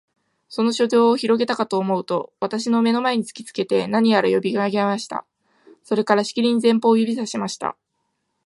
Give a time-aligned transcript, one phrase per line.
[0.49, 5.27] その書状をひろげたかとおもうと、私の眼の前に突きつけて、何やら読み上げました。
[5.83, 7.77] それから、しきりに前方を指さしました。